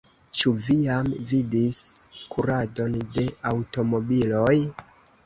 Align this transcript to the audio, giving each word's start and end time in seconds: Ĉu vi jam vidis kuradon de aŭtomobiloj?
Ĉu 0.37 0.51
vi 0.67 0.77
jam 0.85 1.11
vidis 1.31 1.77
kuradon 2.37 2.97
de 3.19 3.27
aŭtomobiloj? 3.51 4.57